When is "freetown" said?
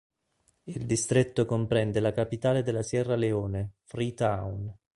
3.83-4.75